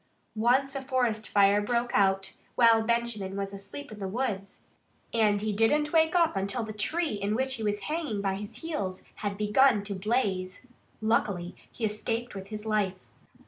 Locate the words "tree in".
6.73-7.35